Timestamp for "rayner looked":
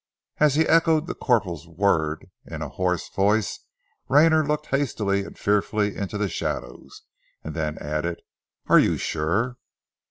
4.09-4.65